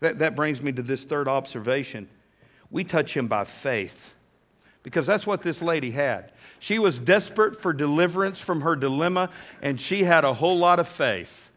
[0.00, 2.08] That, that brings me to this third observation.
[2.70, 4.14] We touch him by faith
[4.88, 6.32] because that's what this lady had.
[6.60, 9.28] She was desperate for deliverance from her dilemma,
[9.60, 11.50] and she had a whole lot of faith.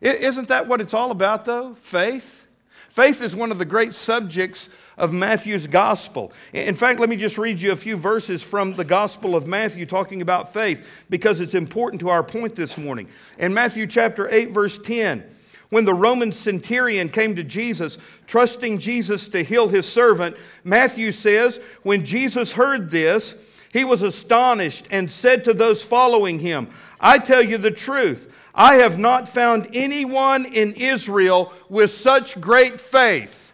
[0.00, 1.74] Isn't that what it's all about, though?
[1.76, 2.48] Faith?
[2.88, 6.32] Faith is one of the great subjects of Matthew's gospel.
[6.52, 9.86] In fact, let me just read you a few verses from the gospel of Matthew
[9.86, 13.08] talking about faith because it's important to our point this morning.
[13.38, 15.22] In Matthew chapter 8, verse 10,
[15.70, 21.60] when the Roman centurion came to Jesus, trusting Jesus to heal his servant, Matthew says,
[21.82, 23.36] when Jesus heard this,
[23.72, 26.68] he was astonished and said to those following him,
[27.00, 32.80] I tell you the truth, I have not found anyone in Israel with such great
[32.80, 33.52] faith.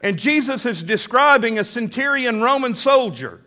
[0.00, 3.40] And Jesus is describing a centurion Roman soldier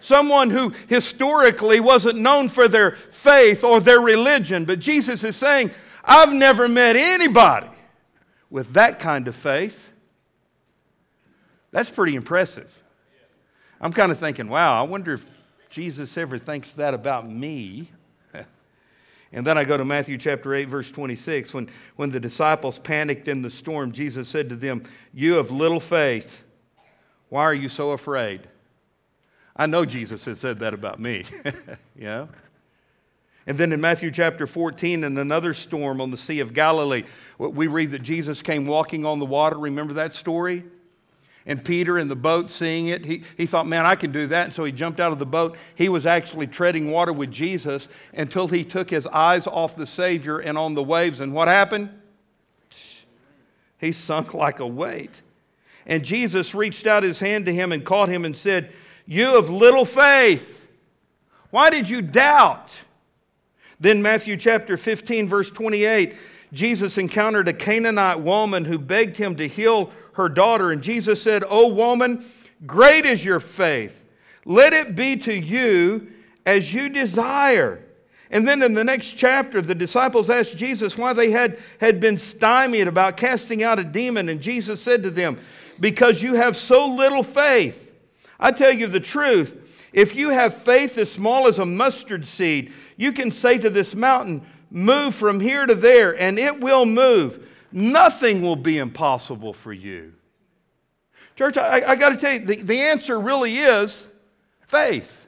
[0.00, 4.64] someone who historically wasn't known for their faith or their religion.
[4.64, 5.70] But Jesus is saying,
[6.10, 7.68] I've never met anybody
[8.50, 9.92] with that kind of faith.
[11.70, 12.76] That's pretty impressive.
[13.80, 15.24] I'm kind of thinking, wow, I wonder if
[15.68, 17.92] Jesus ever thinks that about me.
[19.32, 21.54] and then I go to Matthew chapter 8, verse 26.
[21.54, 24.82] When, when the disciples panicked in the storm, Jesus said to them,
[25.14, 26.42] You have little faith.
[27.28, 28.48] Why are you so afraid?
[29.54, 31.24] I know Jesus had said that about me.
[31.96, 32.26] yeah.
[33.50, 37.02] And then in Matthew chapter 14, in another storm on the Sea of Galilee,
[37.36, 39.58] we read that Jesus came walking on the water.
[39.58, 40.62] Remember that story?
[41.46, 44.44] And Peter in the boat seeing it, he, he thought, man, I can do that.
[44.44, 45.56] And so he jumped out of the boat.
[45.74, 50.38] He was actually treading water with Jesus until he took his eyes off the Savior
[50.38, 51.20] and on the waves.
[51.20, 51.90] And what happened?
[53.80, 55.22] He sunk like a weight.
[55.86, 58.70] And Jesus reached out his hand to him and caught him and said,
[59.06, 60.68] You have little faith.
[61.50, 62.84] Why did you doubt?
[63.80, 66.14] Then, Matthew chapter 15, verse 28,
[66.52, 70.70] Jesus encountered a Canaanite woman who begged him to heal her daughter.
[70.70, 72.24] And Jesus said, O woman,
[72.66, 74.04] great is your faith.
[74.44, 76.08] Let it be to you
[76.44, 77.82] as you desire.
[78.30, 82.18] And then in the next chapter, the disciples asked Jesus why they had, had been
[82.18, 84.28] stymied about casting out a demon.
[84.28, 85.38] And Jesus said to them,
[85.80, 87.92] Because you have so little faith.
[88.38, 89.56] I tell you the truth.
[89.92, 93.94] If you have faith as small as a mustard seed, you can say to this
[93.94, 97.48] mountain, Move from here to there, and it will move.
[97.72, 100.14] Nothing will be impossible for you.
[101.34, 104.06] Church, I, I got to tell you, the, the answer really is
[104.68, 105.26] faith.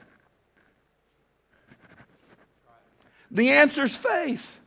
[3.31, 4.61] The answer is faith.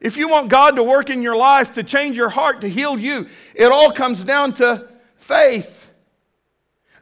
[0.00, 2.98] If you want God to work in your life, to change your heart, to heal
[2.98, 5.92] you, it all comes down to faith.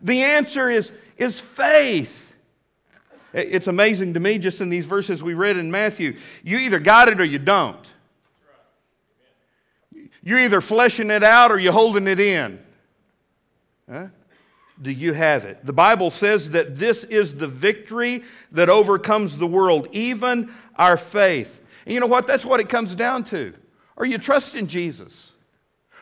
[0.02, 2.34] The answer is, is faith.
[3.32, 7.08] It's amazing to me, just in these verses we read in Matthew, you either got
[7.08, 7.86] it or you don't.
[10.22, 12.58] You're either fleshing it out or you're holding it in.
[13.88, 14.06] Huh?
[14.82, 15.64] do you have it?
[15.64, 21.60] The Bible says that this is the victory that overcomes the world, even our faith.
[21.84, 22.26] And you know what?
[22.26, 23.52] That's what it comes down to.
[23.96, 25.32] Are you trusting Jesus?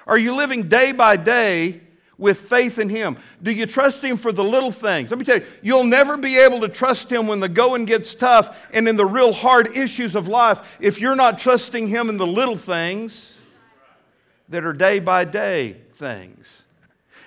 [0.07, 1.81] Are you living day by day
[2.19, 3.17] with faith in Him?
[3.43, 5.11] Do you trust Him for the little things?
[5.11, 8.15] Let me tell you, you'll never be able to trust Him when the going gets
[8.15, 12.17] tough and in the real hard issues of life if you're not trusting Him in
[12.17, 13.39] the little things
[14.49, 16.65] that are day by day things.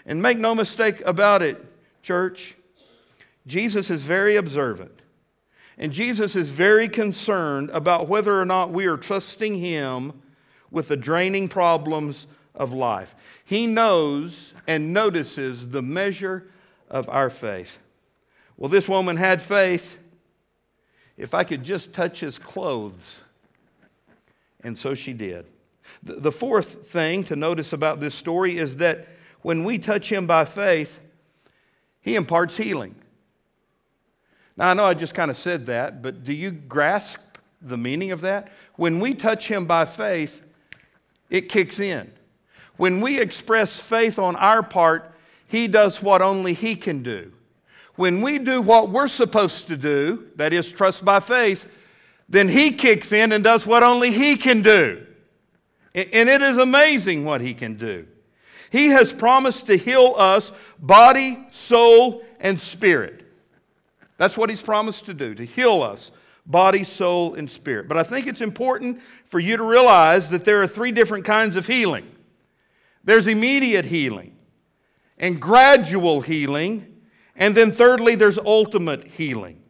[0.05, 1.63] And make no mistake about it,
[2.01, 2.55] church,
[3.47, 4.91] Jesus is very observant.
[5.77, 10.13] And Jesus is very concerned about whether or not we are trusting Him
[10.69, 13.15] with the draining problems of life.
[13.45, 16.47] He knows and notices the measure
[16.89, 17.79] of our faith.
[18.57, 19.97] Well, this woman had faith.
[21.17, 23.23] If I could just touch his clothes.
[24.63, 25.45] And so she did.
[26.03, 29.07] The fourth thing to notice about this story is that
[29.41, 30.99] when we touch Him by faith,
[32.01, 32.95] He imparts healing.
[34.57, 37.19] Now, I know I just kind of said that, but do you grasp
[37.61, 38.51] the meaning of that?
[38.75, 40.41] When we touch Him by faith,
[41.29, 42.11] it kicks in.
[42.81, 45.13] When we express faith on our part,
[45.45, 47.31] He does what only He can do.
[47.93, 51.67] When we do what we're supposed to do, that is, trust by faith,
[52.27, 55.05] then He kicks in and does what only He can do.
[55.93, 58.07] And it is amazing what He can do.
[58.71, 63.31] He has promised to heal us body, soul, and spirit.
[64.17, 66.11] That's what He's promised to do, to heal us
[66.47, 67.87] body, soul, and spirit.
[67.87, 71.55] But I think it's important for you to realize that there are three different kinds
[71.55, 72.07] of healing
[73.03, 74.35] there's immediate healing,
[75.17, 77.01] and gradual healing,
[77.35, 79.61] and then thirdly, there's ultimate healing.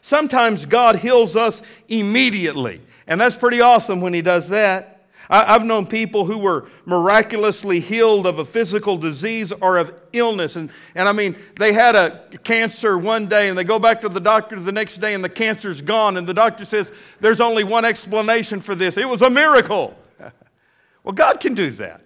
[0.00, 4.98] Sometimes God heals us immediately, and that's pretty awesome when He does that.
[5.30, 10.56] I've known people who were miraculously healed of a physical disease or of illness.
[10.56, 14.08] And, and I mean, they had a cancer one day and they go back to
[14.08, 16.16] the doctor the next day and the cancer's gone.
[16.16, 19.94] And the doctor says, There's only one explanation for this it was a miracle.
[21.04, 22.00] well, God can do that.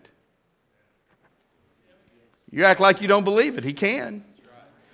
[2.52, 3.64] You act like you don't believe it.
[3.64, 4.24] He can.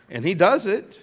[0.09, 0.99] And He does it.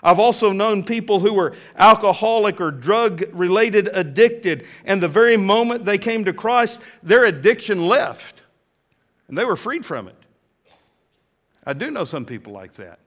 [0.00, 5.84] I've also known people who were alcoholic or drug related addicted, and the very moment
[5.84, 8.42] they came to Christ, their addiction left
[9.28, 10.16] and they were freed from it.
[11.64, 12.98] I do know some people like that.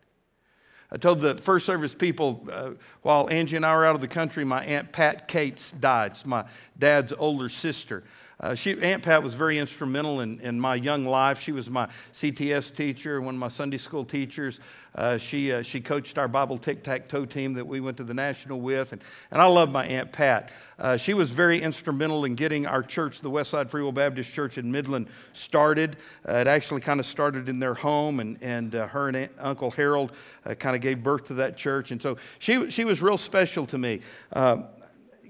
[0.91, 4.07] I told the first service people uh, while Angie and I were out of the
[4.07, 6.11] country, my Aunt Pat Cates died.
[6.11, 6.45] It's my
[6.77, 8.03] dad's older sister.
[8.41, 11.39] Uh, she, Aunt Pat was very instrumental in, in my young life.
[11.39, 14.60] She was my CTS teacher, one of my Sunday school teachers.
[14.95, 18.04] Uh, she, uh, she coached our Bible tic tac toe team that we went to
[18.04, 18.93] the national with.
[18.93, 20.49] And, and I love my Aunt Pat.
[20.80, 24.58] Uh, she was very instrumental in getting our church, the Westside Free Will Baptist Church
[24.58, 25.97] in Midland, started.
[26.27, 29.32] Uh, it actually kind of started in their home, and, and uh, her and Aunt,
[29.38, 30.13] Uncle Harold
[30.58, 31.91] kind of gave birth to that church.
[31.91, 34.01] And so she, she was real special to me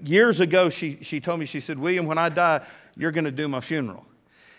[0.04, 2.60] years ago, she, she told me, she said, William, when I die,
[2.96, 4.06] you're going to do my funeral.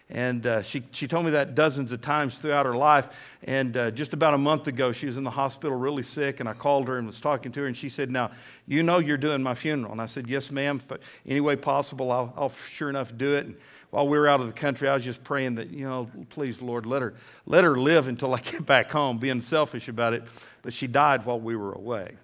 [0.09, 3.07] And uh, she, she told me that dozens of times throughout her life.
[3.43, 6.47] And uh, just about a month ago, she was in the hospital really sick, and
[6.47, 8.31] I called her and was talking to her, and she said, Now,
[8.67, 9.91] you know you're doing my funeral.
[9.91, 10.81] And I said, Yes, ma'am.
[10.89, 13.45] If any way possible, I'll, I'll sure enough do it.
[13.45, 13.55] And
[13.89, 16.61] while we were out of the country, I was just praying that, you know, please,
[16.61, 17.13] Lord, let her,
[17.45, 20.23] let her live until I get back home, being selfish about it.
[20.61, 22.17] But she died while we were away.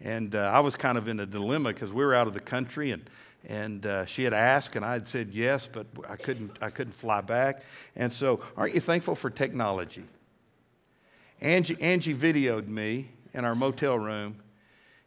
[0.00, 2.40] And uh, I was kind of in a dilemma because we were out of the
[2.40, 3.08] country and
[3.46, 6.94] And uh, she had asked, and I had said yes, but I couldn't, I couldn't
[6.94, 7.62] fly back.
[7.94, 10.04] And so, aren't you thankful for technology?
[11.40, 14.36] Angie, Angie videoed me in our motel room,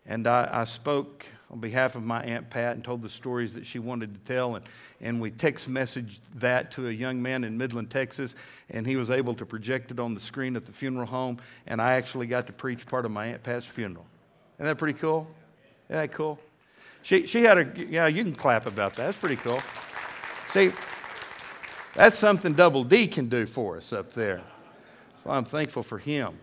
[0.05, 3.65] and I, I spoke on behalf of my Aunt Pat and told the stories that
[3.65, 4.55] she wanted to tell.
[4.55, 4.65] And,
[4.99, 8.35] and we text messaged that to a young man in Midland, Texas,
[8.69, 11.39] and he was able to project it on the screen at the funeral home.
[11.65, 14.05] And I actually got to preach part of my Aunt Pat's funeral.
[14.57, 15.27] Isn't that pretty cool?
[15.89, 16.39] Isn't that cool?
[17.07, 19.05] She, she had a, yeah, you can clap about that.
[19.05, 19.61] That's pretty cool.
[20.51, 20.73] See,
[21.95, 24.41] that's something Double D can do for us up there.
[25.23, 26.37] So I'm thankful for him.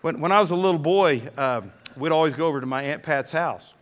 [0.00, 1.60] When, when I was a little boy, uh,
[1.96, 3.72] we'd always go over to my Aunt Pat's house.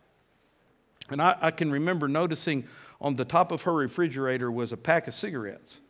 [1.09, 2.65] And I, I can remember noticing
[3.01, 5.81] on the top of her refrigerator was a pack of cigarettes.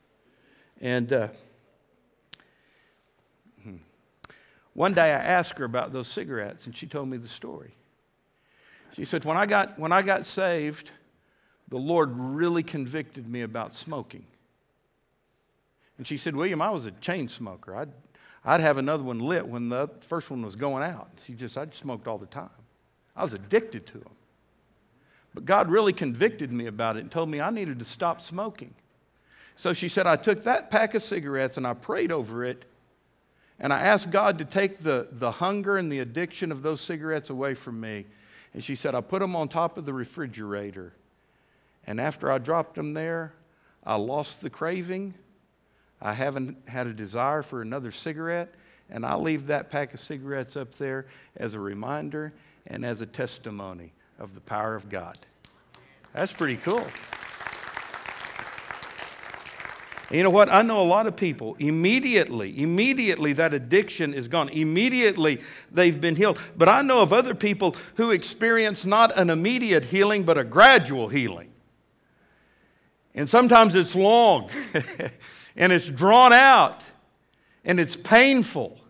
[0.81, 1.29] And uh,
[3.65, 3.79] hmm.
[4.73, 7.75] one day I asked her about those cigarettes, and she told me the story.
[8.93, 10.91] She said, When I got, when I got saved,
[11.69, 14.25] the Lord really convicted me about smoking.
[15.99, 17.77] And she said, William, I was a chain smoker.
[17.77, 17.91] I'd,
[18.45, 21.11] I'd have another one lit when the first one was going out.
[21.27, 22.51] She just, I smoked all the time.
[23.17, 24.13] I was addicted to them.
[25.35, 28.75] But God really convicted me about it and told me I needed to stop smoking.
[29.57, 32.65] So she said, I took that pack of cigarettes and I prayed over it.
[33.61, 37.29] And I asked God to take the, the hunger and the addiction of those cigarettes
[37.29, 38.07] away from me.
[38.55, 40.93] And she said, I put them on top of the refrigerator.
[41.87, 43.33] And after I dropped them there,
[43.85, 45.15] I lost the craving.
[46.01, 48.55] I haven't had a desire for another cigarette.
[48.91, 52.33] And I leave that pack of cigarettes up there as a reminder
[52.67, 55.19] and as a testimony of the power of God.
[56.13, 56.87] That's pretty cool.
[60.11, 60.51] You know what?
[60.51, 64.49] I know a lot of people, immediately, immediately that addiction is gone.
[64.49, 65.41] Immediately
[65.71, 66.39] they've been healed.
[66.57, 71.09] But I know of other people who experience not an immediate healing, but a gradual
[71.09, 71.51] healing.
[73.15, 74.49] And sometimes it's long,
[75.57, 76.85] and it's drawn out,
[77.65, 78.81] and it's painful.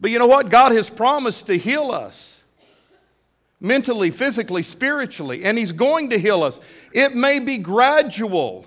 [0.00, 0.50] But you know what?
[0.50, 2.40] God has promised to heal us
[3.60, 6.60] mentally, physically, spiritually, and He's going to heal us.
[6.92, 8.66] It may be gradual.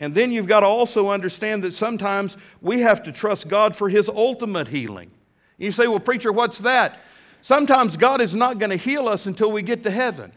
[0.00, 3.88] And then you've got to also understand that sometimes we have to trust God for
[3.88, 5.10] His ultimate healing.
[5.58, 6.98] You say, well, preacher, what's that?
[7.42, 10.32] Sometimes God is not going to heal us until we get to heaven.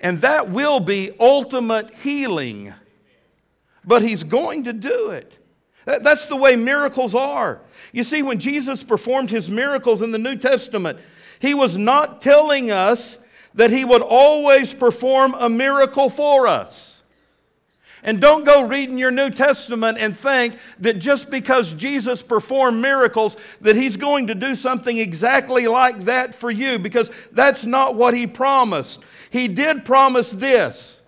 [0.00, 2.72] And that will be ultimate healing.
[3.84, 5.36] But He's going to do it.
[5.84, 7.60] That's the way miracles are.
[7.92, 11.00] You see, when Jesus performed His miracles in the New Testament,
[11.40, 13.18] he was not telling us
[13.54, 16.89] that He would always perform a miracle for us.
[18.02, 23.36] And don't go reading your New Testament and think that just because Jesus performed miracles
[23.60, 28.14] that he's going to do something exactly like that for you because that's not what
[28.14, 29.00] he promised.
[29.30, 31.00] He did promise this.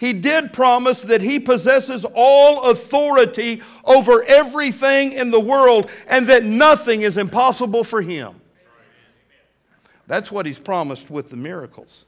[0.00, 6.44] He did promise that he possesses all authority over everything in the world and that
[6.44, 8.40] nothing is impossible for him.
[10.08, 12.04] That's what he's promised with the miracles.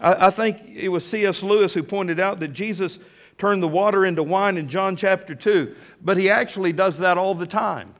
[0.00, 1.42] I, think it was C.S.
[1.42, 2.98] Lewis who pointed out that Jesus
[3.40, 7.34] turned the water into wine in John chapter 2, but he actually does that all
[7.34, 7.94] the time.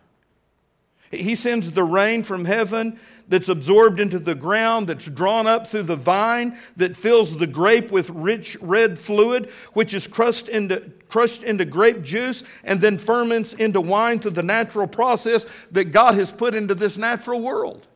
[1.10, 5.84] He sends the rain from heaven that's absorbed into the ground, that's drawn up through
[5.84, 11.42] the vine, that fills the grape with rich red fluid, which is crushed into, crushed
[11.42, 16.30] into grape juice and then ferments into wine through the natural process that God has
[16.30, 17.86] put into this natural world.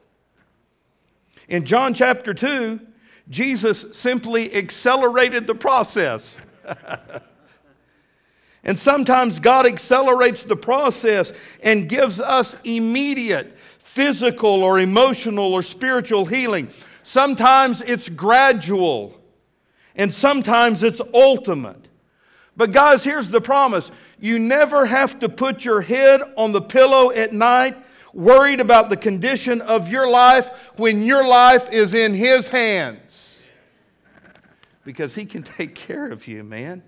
[1.49, 2.81] In John chapter 2,
[3.29, 6.41] Jesus simply accelerated the process.
[8.65, 16.25] and sometimes God accelerates the process and gives us immediate physical or emotional or spiritual
[16.25, 16.69] healing.
[17.03, 19.21] Sometimes it's gradual,
[19.95, 21.89] and sometimes it's ultimate.
[22.57, 27.11] But, guys, here's the promise you never have to put your head on the pillow
[27.11, 27.77] at night
[28.15, 33.43] worried about the condition of your life when your life is in His hands.
[34.85, 36.83] Because He can take care of you, man.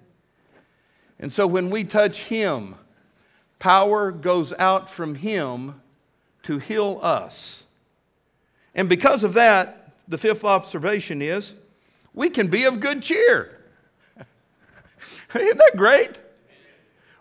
[1.18, 2.74] And so when we touch Him,
[3.58, 5.80] power goes out from Him
[6.42, 7.64] to heal us.
[8.74, 11.54] And because of that, the fifth observation is
[12.14, 13.58] we can be of good cheer.
[15.34, 16.18] Isn't that great?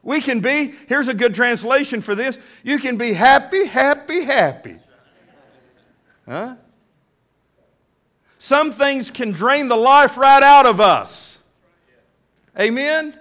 [0.03, 4.77] We can be, here's a good translation for this you can be happy, happy, happy.
[6.27, 6.55] Huh?
[8.37, 11.39] Some things can drain the life right out of us.
[12.59, 13.17] Amen?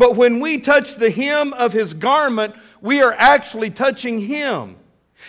[0.00, 4.76] But when we touch the hem of his garment, we are actually touching him.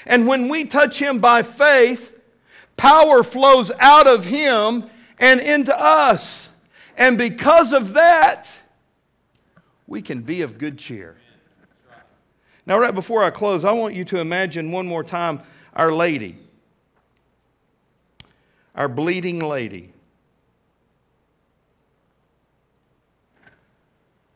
[0.05, 2.17] And when we touch him by faith,
[2.78, 4.86] power flows out of him
[5.19, 6.53] and into us.
[6.97, 8.49] And because of that,
[9.88, 11.17] we can be of good cheer.
[12.65, 15.41] Now, right before I close, I want you to imagine one more time
[15.74, 16.38] Our Lady,
[18.74, 19.90] our bleeding lady,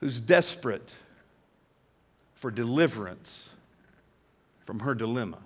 [0.06, 0.94] who's desperate
[2.36, 3.56] for deliverance
[4.64, 5.40] from her dilemma.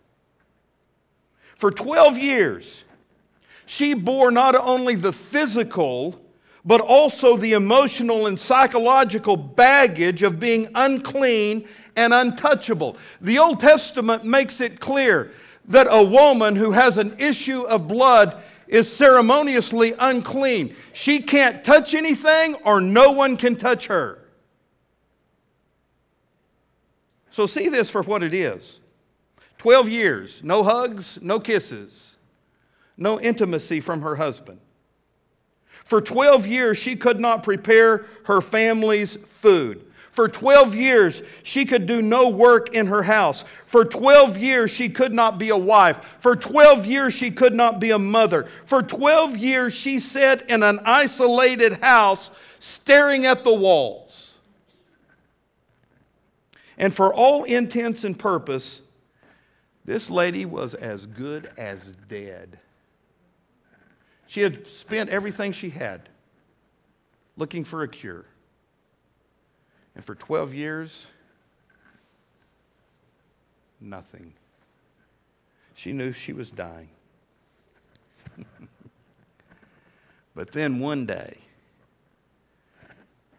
[1.55, 2.83] For 12 years,
[3.67, 6.19] she bore not only the physical,
[6.65, 12.97] but also the emotional and psychological baggage of being unclean and untouchable.
[13.21, 15.31] The Old Testament makes it clear
[15.65, 20.75] that a woman who has an issue of blood is ceremoniously unclean.
[20.93, 24.19] She can't touch anything, or no one can touch her.
[27.29, 28.79] So, see this for what it is
[29.57, 32.17] 12 years, no hugs, no kisses,
[32.97, 34.59] no intimacy from her husband.
[35.83, 39.85] For 12 years, she could not prepare her family's food.
[40.11, 43.45] For 12 years, she could do no work in her house.
[43.65, 46.17] For 12 years, she could not be a wife.
[46.19, 48.47] For 12 years, she could not be a mother.
[48.65, 54.37] For 12 years, she sat in an isolated house staring at the walls.
[56.77, 58.81] And for all intents and purpose,
[59.85, 62.59] this lady was as good as dead.
[64.27, 66.09] She had spent everything she had
[67.37, 68.25] looking for a cure.
[69.95, 71.07] And for 12 years,
[73.79, 74.33] nothing.
[75.73, 76.89] She knew she was dying.
[80.35, 81.37] but then one day,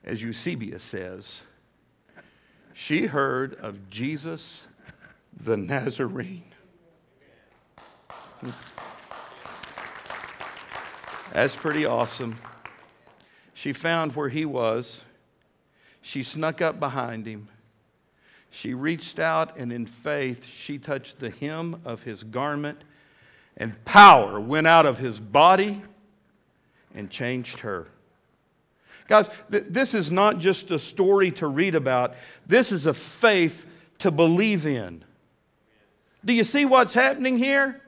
[0.05, 1.43] as Eusebius says,
[2.75, 4.67] she heard of Jesus
[5.45, 6.45] the Nazarene.
[11.33, 12.35] That's pretty awesome.
[13.55, 15.05] She found where he was
[16.03, 17.49] she snuck up behind him.
[18.51, 22.83] She reached out, and in faith, she touched the hem of his garment,
[23.57, 25.83] and power went out of his body
[26.95, 27.87] and changed her.
[29.09, 32.15] Guys, th- this is not just a story to read about,
[32.47, 33.67] this is a faith
[34.01, 35.03] to believe in.
[36.25, 37.81] Do you see what's happening here?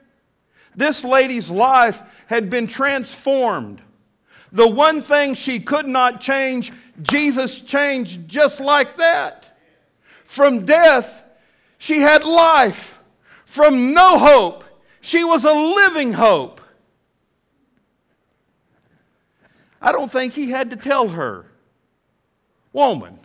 [0.75, 3.81] This lady's life had been transformed.
[4.55, 9.59] The one thing she could not change, Jesus changed just like that.
[10.23, 11.25] From death,
[11.77, 13.01] she had life.
[13.45, 14.63] From no hope,
[15.01, 16.61] she was a living hope.
[19.83, 21.47] I don't think he had to tell her,
[22.73, 23.19] Woman,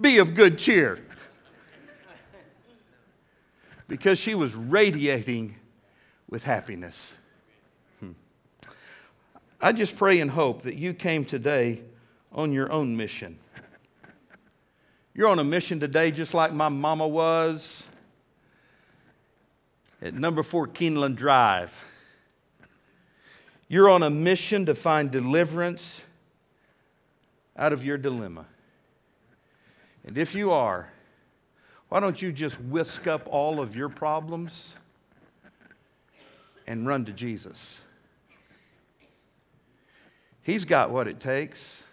[0.00, 1.00] be of good cheer.
[3.88, 5.56] Because she was radiating
[6.30, 7.18] with happiness.
[9.64, 11.80] I just pray and hope that you came today
[12.32, 13.38] on your own mission.
[15.14, 17.88] You're on a mission today, just like my mama was
[20.02, 21.82] at number four Keeneland Drive.
[23.66, 26.02] You're on a mission to find deliverance
[27.56, 28.44] out of your dilemma.
[30.04, 30.92] And if you are,
[31.88, 34.76] why don't you just whisk up all of your problems
[36.66, 37.83] and run to Jesus?
[40.44, 41.84] He's got what it takes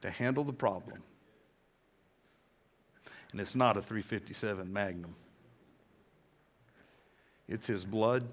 [0.00, 1.02] to handle the problem.
[3.32, 5.14] And it's not a 357 Magnum,
[7.48, 8.24] it's His blood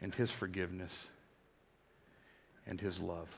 [0.00, 1.08] and His forgiveness
[2.66, 3.28] and His love.